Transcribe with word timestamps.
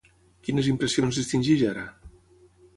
Quines 0.47 0.69
impressions 0.71 1.21
distingeix 1.21 1.63
ara? 1.75 1.87